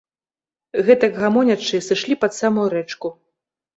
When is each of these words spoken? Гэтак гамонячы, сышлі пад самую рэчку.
Гэтак 0.87 1.13
гамонячы, 1.25 1.77
сышлі 1.91 2.15
пад 2.25 2.31
самую 2.41 2.67
рэчку. 2.77 3.07